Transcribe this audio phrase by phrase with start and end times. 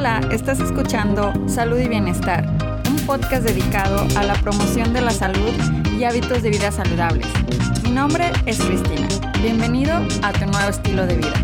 [0.00, 2.48] Hola, estás escuchando Salud y Bienestar,
[2.88, 5.52] un podcast dedicado a la promoción de la salud
[5.94, 7.26] y hábitos de vida saludables.
[7.84, 9.06] Mi nombre es Cristina.
[9.42, 11.34] Bienvenido a tu nuevo estilo de vida.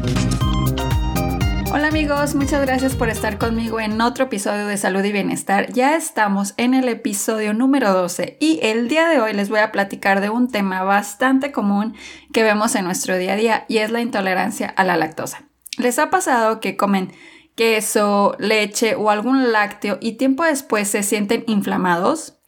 [1.71, 5.71] Hola amigos, muchas gracias por estar conmigo en otro episodio de Salud y Bienestar.
[5.75, 9.71] Ya estamos en el episodio número 12 y el día de hoy les voy a
[9.71, 11.95] platicar de un tema bastante común
[12.33, 15.43] que vemos en nuestro día a día y es la intolerancia a la lactosa.
[15.77, 17.13] ¿Les ha pasado que comen
[17.57, 22.39] queso, leche o algún lácteo y tiempo después se sienten inflamados?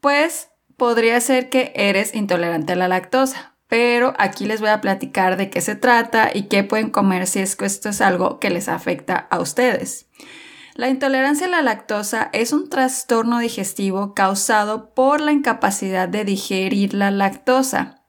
[0.00, 3.54] Pues podría ser que eres intolerante a la lactosa.
[3.68, 7.40] Pero aquí les voy a platicar de qué se trata y qué pueden comer si
[7.40, 10.08] es que esto es algo que les afecta a ustedes.
[10.74, 16.94] La intolerancia a la lactosa es un trastorno digestivo causado por la incapacidad de digerir
[16.94, 18.04] la lactosa.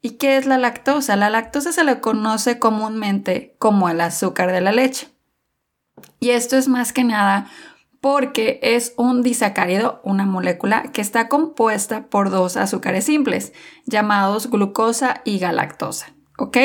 [0.00, 1.16] ¿Y qué es la lactosa?
[1.16, 5.08] La lactosa se le conoce comúnmente como el azúcar de la leche.
[6.20, 7.50] Y esto es más que nada
[8.00, 13.52] porque es un disacárido, una molécula que está compuesta por dos azúcares simples,
[13.86, 16.14] llamados glucosa y galactosa.
[16.38, 16.56] ¿Ok?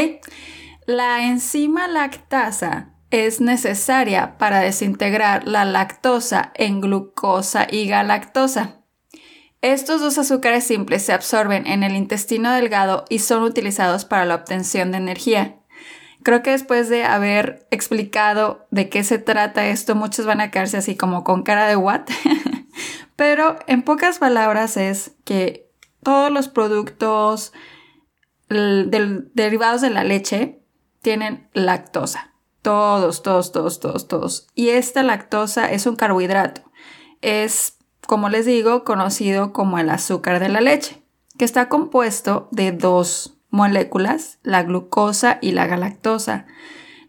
[0.86, 8.82] La enzima lactasa es necesaria para desintegrar la lactosa en glucosa y galactosa.
[9.62, 14.36] Estos dos azúcares simples se absorben en el intestino delgado y son utilizados para la
[14.36, 15.60] obtención de energía.
[16.24, 20.78] Creo que después de haber explicado de qué se trata esto, muchos van a quedarse
[20.78, 22.02] así como con cara de what.
[23.16, 25.70] Pero en pocas palabras es que
[26.02, 27.54] todos los productos
[28.50, 30.62] derivados de la leche
[31.02, 32.34] tienen lactosa.
[32.62, 34.48] Todos, todos, todos, todos, todos.
[34.56, 36.62] Y esta lactosa es un carbohidrato.
[37.22, 37.78] Es,
[38.08, 41.04] como les digo, conocido como el azúcar de la leche,
[41.38, 46.48] que está compuesto de dos moléculas, la glucosa y la galactosa.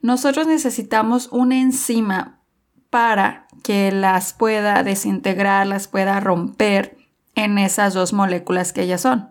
[0.03, 2.43] Nosotros necesitamos una enzima
[2.91, 6.99] para que las pueda desintegrar, las pueda romper
[7.35, 9.31] en esas dos moléculas que ellas son.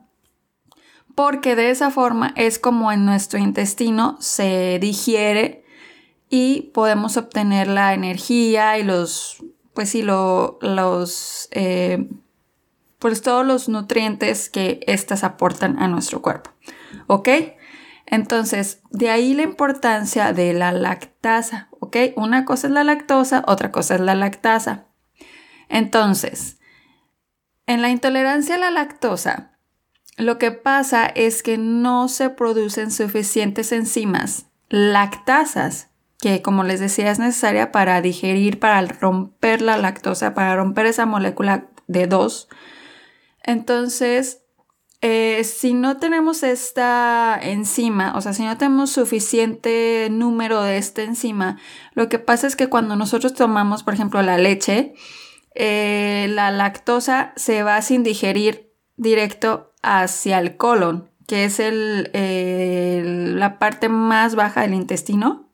[1.13, 5.65] Porque de esa forma es como en nuestro intestino se digiere
[6.29, 9.37] y podemos obtener la energía y los,
[9.75, 12.09] pues sí, los, eh,
[13.03, 16.51] pues todos los nutrientes que éstas aportan a nuestro cuerpo.
[17.07, 17.27] ¿ok?
[18.05, 21.97] Entonces, de ahí la importancia de la lactasa, ¿ok?
[22.15, 24.85] Una cosa es la lactosa, otra cosa es la lactasa.
[25.67, 26.59] Entonces,
[27.65, 29.57] en la intolerancia a la lactosa,
[30.15, 35.89] lo que pasa es que no se producen suficientes enzimas lactasas,
[36.21, 41.05] que como les decía es necesaria para digerir, para romper la lactosa, para romper esa
[41.05, 42.47] molécula de dos.
[43.43, 44.41] Entonces,
[45.01, 51.03] eh, si no tenemos esta enzima, o sea, si no tenemos suficiente número de esta
[51.03, 51.59] enzima,
[51.93, 54.93] lo que pasa es que cuando nosotros tomamos, por ejemplo, la leche,
[55.55, 63.89] eh, la lactosa se va sin digerir directo hacia el colon, que es la parte
[63.89, 65.52] más baja del intestino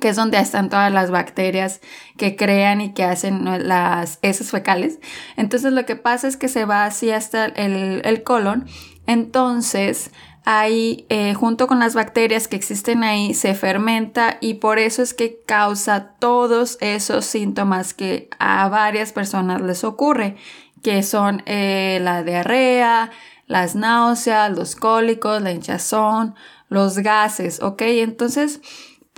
[0.00, 1.80] que es donde están todas las bacterias
[2.16, 4.98] que crean y que hacen las heces fecales.
[5.36, 8.66] Entonces lo que pasa es que se va así hasta el, colon.
[9.06, 10.10] Entonces
[10.44, 15.14] ahí, eh, junto con las bacterias que existen ahí, se fermenta y por eso es
[15.14, 20.36] que causa todos esos síntomas que a varias personas les ocurre,
[20.82, 23.10] que son eh, la diarrea,
[23.46, 26.34] las náuseas, los cólicos, la hinchazón,
[26.68, 27.82] los gases, ¿ok?
[27.82, 28.60] Entonces,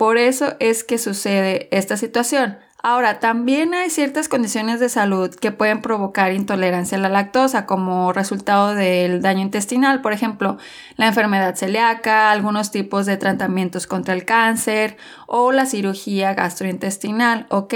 [0.03, 2.57] por eso es que sucede esta situación.
[2.79, 8.11] Ahora, también hay ciertas condiciones de salud que pueden provocar intolerancia a la lactosa como
[8.11, 10.57] resultado del daño intestinal, por ejemplo,
[10.97, 17.73] la enfermedad celíaca, algunos tipos de tratamientos contra el cáncer o la cirugía gastrointestinal, ¿ok?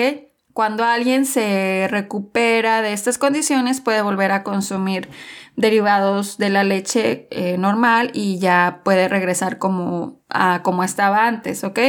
[0.52, 5.08] Cuando alguien se recupera de estas condiciones puede volver a consumir
[5.56, 11.64] derivados de la leche eh, normal y ya puede regresar como, a, como estaba antes,
[11.64, 11.80] ¿ok?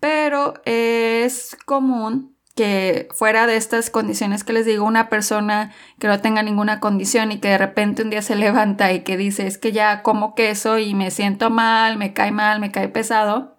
[0.00, 6.20] Pero es común que fuera de estas condiciones que les digo, una persona que no
[6.20, 9.58] tenga ninguna condición y que de repente un día se levanta y que dice es
[9.58, 13.56] que ya como queso y me siento mal, me cae mal, me cae pesado,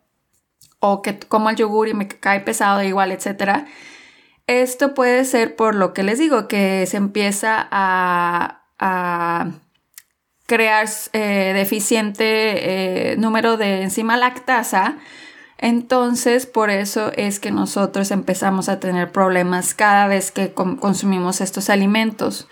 [0.79, 3.65] o que como el yogur y me cae pesado igual, etc.
[4.47, 8.57] Esto puede ser por lo que les digo, que se empieza a,
[10.47, 14.97] crear eh, deficiente eh, número de enzima lactasa,
[15.61, 21.69] entonces, por eso es que nosotros empezamos a tener problemas cada vez que consumimos estos
[21.69, 22.47] alimentos.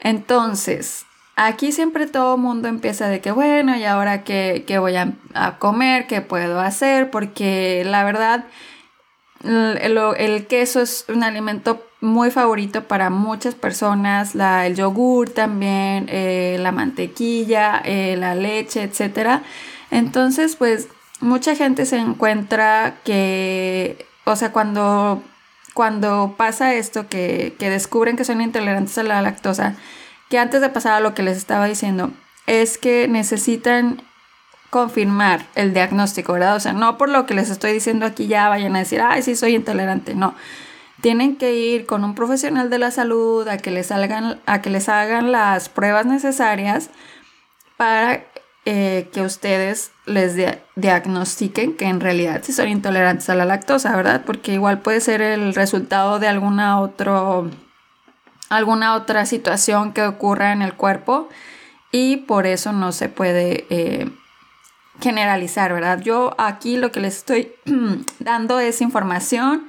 [0.00, 1.06] Entonces,
[1.36, 5.14] aquí siempre todo el mundo empieza de que, bueno, ¿y ahora qué, voy a,
[5.60, 6.08] comer?
[6.08, 7.08] ¿Qué puedo hacer?
[7.12, 8.46] Porque la verdad,
[9.44, 16.56] el, queso es un alimento muy favorito para muchas personas, la, el yogur también, eh,
[16.58, 19.40] la mantequilla, eh, la leche, etc.
[19.92, 20.88] Entonces, pues
[21.20, 25.22] mucha gente se encuentra que, o sea, cuando,
[25.74, 29.76] cuando pasa esto, que, que descubren que son intolerantes a la lactosa,
[30.28, 32.10] que antes de pasar a lo que les estaba diciendo,
[32.46, 34.02] es que necesitan
[34.70, 36.56] confirmar el diagnóstico, ¿verdad?
[36.56, 39.22] O sea, no por lo que les estoy diciendo aquí ya vayan a decir, ay,
[39.22, 40.34] sí, soy intolerante, no.
[41.00, 44.70] Tienen que ir con un profesional de la salud a que les hagan, a que
[44.70, 46.90] les hagan las pruebas necesarias
[47.76, 48.24] para
[48.70, 50.36] eh, que ustedes les
[50.76, 54.24] diagnostiquen que en realidad sí son intolerantes a la lactosa, ¿verdad?
[54.26, 57.50] Porque igual puede ser el resultado de alguna, otro,
[58.50, 61.30] alguna otra situación que ocurra en el cuerpo
[61.92, 64.10] y por eso no se puede eh,
[65.00, 66.02] generalizar, ¿verdad?
[66.02, 67.54] Yo aquí lo que les estoy
[68.18, 69.66] dando es información,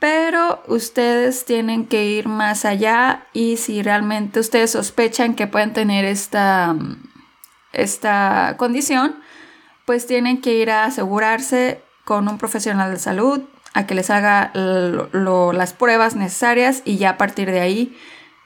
[0.00, 6.04] pero ustedes tienen que ir más allá y si realmente ustedes sospechan que pueden tener
[6.04, 6.76] esta,
[7.72, 9.16] esta condición,
[9.84, 13.42] pues tienen que ir a asegurarse con un profesional de salud
[13.74, 17.96] a que les haga las pruebas necesarias y ya a partir de ahí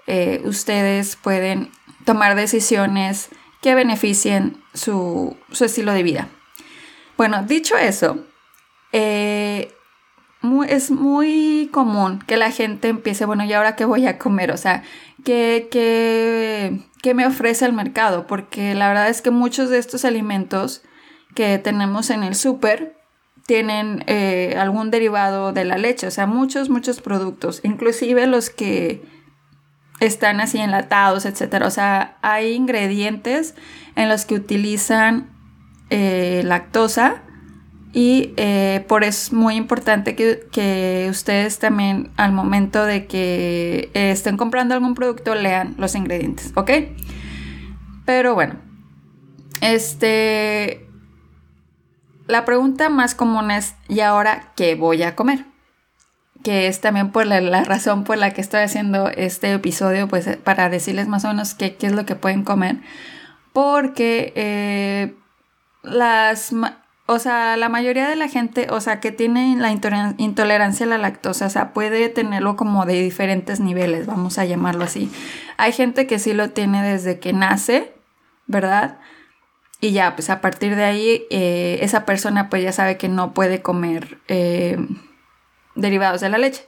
[0.06, 1.70] eh, ustedes pueden
[2.04, 3.28] tomar decisiones
[3.60, 6.28] que beneficien su, estilo de vida.
[7.16, 8.24] Bueno, dicho eso,
[8.92, 9.72] eh,
[10.68, 14.52] es muy común que la gente empiece, bueno, ¿y ahora qué voy a comer?
[14.52, 14.84] O sea,
[15.24, 16.78] ¿qué, qué,
[17.14, 18.26] me ofrece el mercado?
[18.26, 20.82] Porque la verdad es que muchos de estos alimentos
[21.34, 22.96] que tenemos en el súper
[23.46, 29.02] tienen eh, algún derivado de la leche, o sea, muchos, muchos productos, inclusive los que
[30.00, 31.66] están así enlatados, etcétera.
[31.66, 33.54] O sea, hay ingredientes
[33.94, 35.30] en los que utilizan
[35.90, 37.22] eh, lactosa
[37.96, 44.36] y eh, por eso es muy importante que, ustedes también al momento de que estén
[44.36, 46.70] comprando algún producto lean los ingredientes, ¿ok?
[48.04, 48.56] Pero bueno,
[49.62, 50.86] este,
[52.26, 55.46] la pregunta más común es, ¿y ahora qué voy a comer?
[56.44, 60.68] que es también por la, razón por la que estoy haciendo este episodio, pues para
[60.68, 62.76] decirles más o menos qué, es lo que pueden comer,
[63.54, 65.16] porque eh,
[65.82, 66.52] las,
[67.06, 70.98] o sea, la mayoría de la gente, o sea, que tiene la intolerancia a la
[70.98, 75.10] lactosa, o sea, puede tenerlo como de diferentes niveles, vamos a llamarlo así.
[75.56, 77.94] Hay gente que sí lo tiene desde que nace,
[78.46, 78.98] ¿verdad?
[79.80, 83.34] Y ya, pues a partir de ahí, eh, esa persona pues ya sabe que no
[83.34, 84.76] puede comer eh,
[85.76, 86.66] derivados de la leche.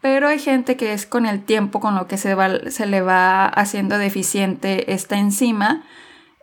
[0.00, 3.02] Pero hay gente que es con el tiempo con lo que se, va, se le
[3.02, 5.84] va haciendo deficiente esta enzima.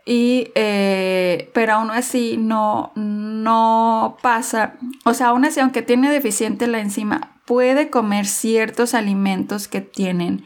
[0.06, 4.74] Y, eh, pero aún así no, no pasa,
[5.04, 10.44] o sea, aún así, aunque tiene deficiente la enzima, puede comer ciertos alimentos que tienen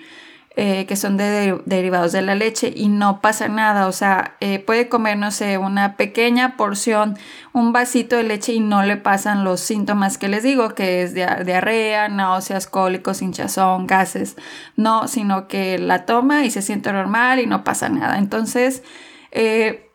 [0.60, 3.86] eh, que son de, derivados de la leche y no pasa nada.
[3.86, 7.16] O sea, eh, puede comer, no sé, una pequeña porción,
[7.52, 11.14] un vasito de leche y no le pasan los síntomas que les digo, que es
[11.14, 14.34] diarrea, náuseas, cólicos, hinchazón, gases.
[14.74, 18.18] No, sino que la toma y se siente normal y no pasa nada.
[18.18, 18.82] Entonces,
[19.30, 19.90] eh,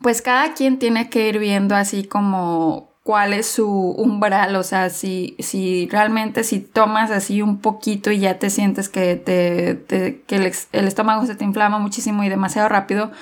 [0.00, 4.88] pues cada quien tiene que ir viendo así como cuál es su umbral, o sea,
[4.88, 10.36] si, si realmente si tomas así un poquito y ya te sientes que, te, que
[10.72, 13.12] el, estómago se te inflama muchísimo y demasiado rápido,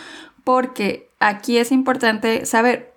[0.44, 2.92] porque aquí es importante saber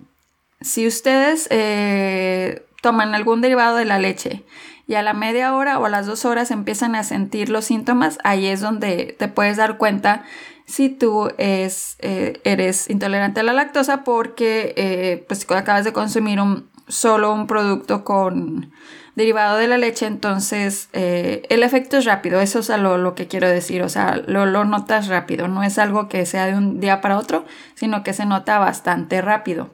[0.61, 4.43] si ustedes eh, toman algún derivado de la leche
[4.87, 8.19] y a la media hora o a las dos horas empiezan a sentir los síntomas,
[8.23, 10.23] ahí es donde te puedes dar cuenta
[10.65, 16.39] si tú es, eh, eres intolerante a la lactosa porque eh, pues acabas de consumir
[16.39, 18.71] un, solo un producto con
[19.15, 23.27] derivado de la leche, entonces eh, el efecto es rápido, eso es lo, lo que
[23.27, 26.81] quiero decir, o sea, lo, lo, notas rápido, no es algo que sea de un
[26.81, 27.45] día para otro,
[27.75, 29.69] sino que se nota bastante rápido,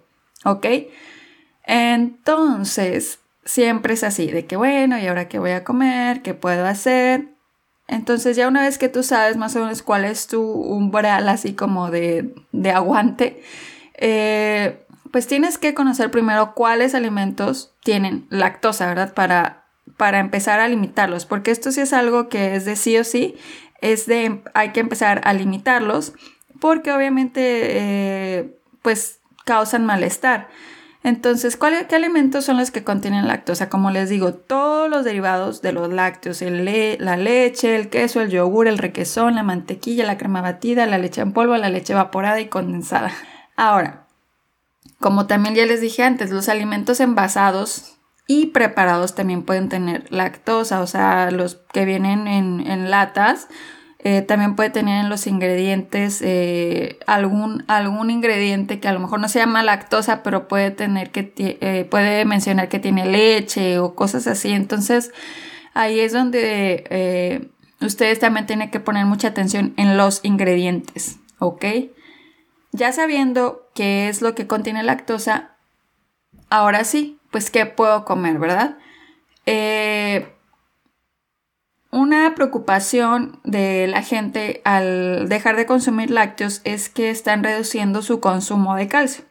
[0.46, 0.68] ¿ok?
[1.64, 6.22] Entonces, siempre es así, de que bueno, ¿y ahora qué voy a comer?
[6.22, 7.31] ¿Qué puedo hacer?
[7.92, 11.54] Entonces ya una vez que tú sabes más o menos cuál es tu umbral así
[11.54, 13.44] como de, de aguante,
[13.96, 19.14] eh, pues tienes que conocer primero cuáles alimentos tienen lactosa, ¿verdad?
[19.14, 19.66] Para,
[19.98, 23.36] para empezar a limitarlos, porque esto sí es algo que es de sí o sí,
[23.82, 26.14] es de, hay que empezar a limitarlos,
[26.62, 30.48] porque obviamente, eh, pues causan malestar.
[31.03, 33.70] Entonces, ¿qué alimentos son los que contienen lactosa?
[33.70, 38.67] Como les digo, todos los derivados de los lácteos, la leche, el queso, el yogur,
[38.67, 42.50] el requesón, la mantequilla, la crema batida, la leche en polvo, la leche evaporada y
[42.50, 43.12] condensada.
[43.55, 44.05] Ahora,
[45.00, 50.81] como también ya les dije antes, los alimentos envasados y preparados también pueden tener lactosa,
[50.81, 53.48] o sea, los que vienen en, latas.
[54.03, 59.20] Eh, también puede tener en los ingredientes eh, algún, algún ingrediente que a lo mejor
[59.20, 63.93] no se llama lactosa, pero puede tener que eh, puede mencionar que tiene leche o
[63.93, 64.51] cosas así.
[64.53, 65.12] Entonces,
[65.75, 71.65] ahí es donde ustedes también tienen que poner mucha atención en los ingredientes, ¿ok?
[72.72, 75.51] Ya sabiendo qué es lo que contiene lactosa,
[76.50, 78.77] ahora sí, pues qué puedo comer, ¿verdad?
[79.46, 80.34] Eh,
[81.92, 88.22] una preocupación de la gente al dejar de consumir lácteos es que están reduciendo su
[88.22, 89.26] consumo de calcio.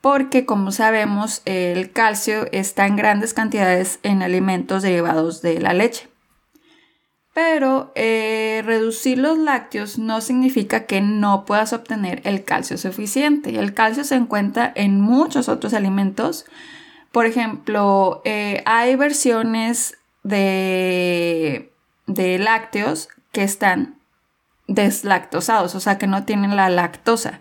[0.00, 6.08] Porque como sabemos, el calcio está en grandes cantidades en alimentos derivados de la leche.
[7.32, 13.58] Pero eh, reducir los lácteos no significa que no puedas obtener el calcio suficiente.
[13.58, 16.44] El calcio se encuentra en muchos otros alimentos.
[17.10, 21.72] Por ejemplo, eh, hay versiones de,
[22.06, 24.00] de lácteos que están
[24.66, 27.40] deslactosados, o sea, que no tienen la lactosa.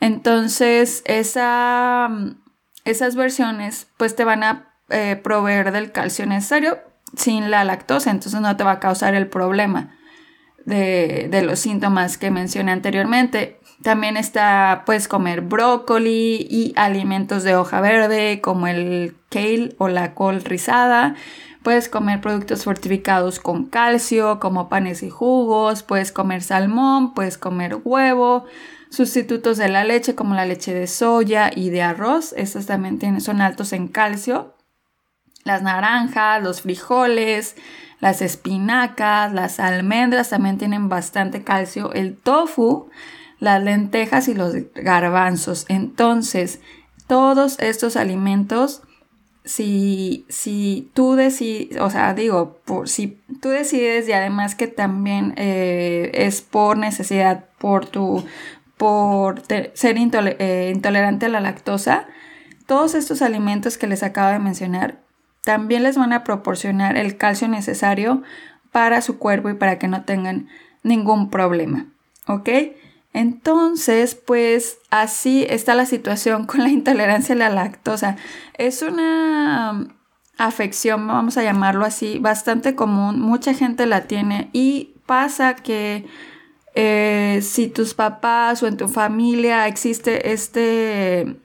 [0.00, 2.10] Entonces, esa,
[2.84, 6.78] esas versiones pues te van a eh, proveer del calcio necesario
[7.16, 9.96] sin la lactosa, entonces no te va a causar el problema
[10.64, 13.60] de, los síntomas que mencioné anteriormente.
[13.82, 20.14] También está, puedes comer brócoli y alimentos de hoja verde como el kale o la
[20.14, 21.14] col rizada.
[21.62, 25.82] Puedes comer productos fortificados con calcio como panes y jugos.
[25.82, 28.44] Puedes comer salmón, puedes comer huevo.
[28.90, 32.34] Sustitutos de la leche como la leche de soya y de arroz.
[32.36, 34.54] Estos también tienen, son altos en calcio
[35.44, 37.56] las naranjas, los frijoles,
[38.00, 42.90] las espinacas, las almendras también tienen bastante calcio, el tofu,
[43.38, 45.66] las lentejas y los garbanzos.
[45.68, 46.60] Entonces,
[47.06, 48.82] todos estos alimentos,
[49.44, 55.34] si, si tú decides, o sea, digo, por, si tú decides y además que también
[55.36, 58.24] eh, es por necesidad, por tu,
[58.76, 62.06] por ser eh, intolerante a la lactosa,
[62.66, 65.00] todos estos alimentos que les acabo de mencionar
[65.44, 68.22] también les van a proporcionar el calcio necesario
[68.70, 70.48] para su cuerpo y para que no tengan
[70.82, 71.86] ningún problema.
[72.26, 72.48] ¿Ok?
[73.12, 78.16] Entonces, pues así está la situación con la intolerancia a la lactosa.
[78.58, 79.88] Es una
[80.38, 83.20] afección, vamos a llamarlo así, bastante común.
[83.20, 86.06] Mucha gente la tiene y pasa que
[86.74, 91.36] eh, si tus papás o en tu familia existe este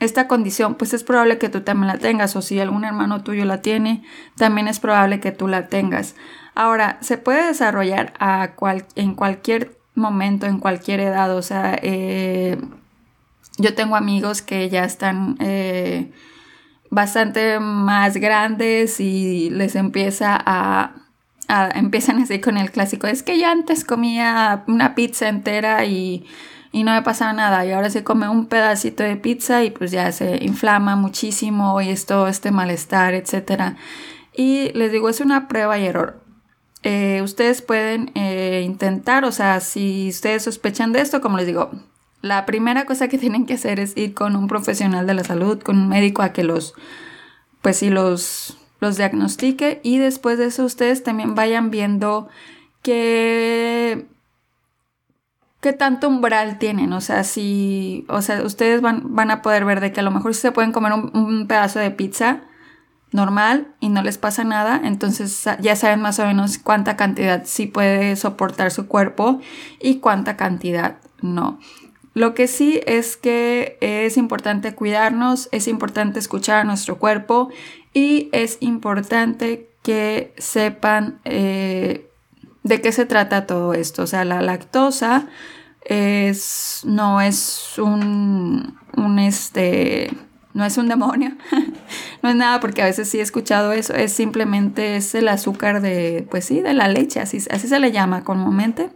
[0.00, 3.44] esta condición, pues es probable que tú también la tengas, o si algún hermano tuyo
[3.44, 4.02] la tiene,
[4.36, 6.16] también es probable que tú la tengas.
[6.54, 8.54] Ahora, se puede desarrollar a
[8.96, 12.58] en cualquier momento, en cualquier edad, o sea, eh,
[13.58, 16.10] yo tengo amigos que ya están eh,
[16.90, 20.94] bastante más grandes y les empieza a,
[21.48, 26.26] a, empiezan así con el clásico, es que yo antes comía una pizza entera y
[26.72, 29.90] y no me pasaba nada y ahora se come un pedacito de pizza y pues
[29.90, 33.74] ya se inflama muchísimo y es todo este malestar, etc.
[34.34, 36.19] Y les digo, es una prueba y error.
[36.82, 41.70] Eh, ustedes pueden eh, intentar, o sea, si ustedes sospechan de esto, como les digo,
[42.22, 45.60] la primera cosa que tienen que hacer es ir con un profesional de la salud,
[45.62, 46.74] con un médico a que los,
[47.62, 52.28] pues si los, los diagnostique y después de eso ustedes también vayan viendo
[52.82, 54.06] que
[55.60, 56.92] qué tanto umbral tienen.
[56.92, 60.10] O sea, si, o sea, ustedes van, van a poder ver de que a lo
[60.10, 62.42] mejor si se pueden comer un, pedazo de pizza
[63.12, 67.66] normal y no les pasa nada, entonces ya saben más o menos cuánta cantidad sí
[67.66, 69.40] puede soportar su cuerpo
[69.80, 71.58] y cuánta cantidad no.
[72.14, 77.50] Lo que sí es que es importante cuidarnos, es importante escuchar a nuestro cuerpo
[77.94, 82.10] y es importante que sepan eh,
[82.62, 84.02] ¿De qué se trata todo esto?
[84.02, 85.26] O sea, la lactosa
[85.82, 90.10] es, no es un, un este,
[90.52, 91.32] no es un demonio,
[92.22, 95.80] no es nada porque a veces sí he escuchado eso, es simplemente es el azúcar
[95.80, 98.90] de, pues sí, de la leche, así, así se le llama comúnmente.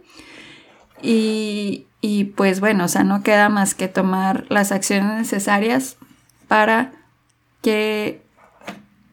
[1.01, 5.97] Y, y pues bueno, o sea, no queda más que tomar las acciones necesarias
[6.47, 6.91] para
[7.61, 8.21] que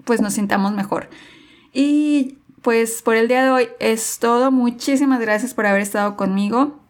[0.05, 1.09] pues nos sintamos mejor.
[1.73, 4.51] Y pues por el día de hoy es todo.
[4.51, 6.82] Muchísimas gracias por haber estado conmigo.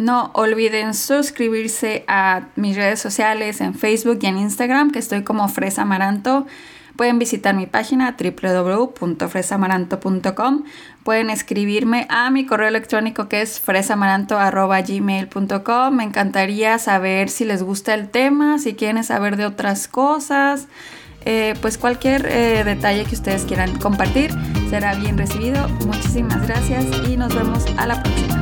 [0.00, 5.46] No olviden suscribirse a mis redes sociales en Facebook y en Instagram, que estoy como
[5.48, 6.46] Fresa Amaranto.
[6.96, 10.64] Pueden visitar mi página www.fresamaranto.com.
[11.04, 15.94] Pueden escribirme a mi correo electrónico que es fresamaranto.gmail.com.
[15.94, 20.68] Me encantaría saber si les gusta el tema, si quieren saber de otras cosas.
[21.26, 24.30] eh, pues cualquier eh, detalle que ustedes quieran compartir
[24.70, 25.68] será bien recibido.
[25.86, 28.39] Muchísimas gracias y nos vemos a la próxima.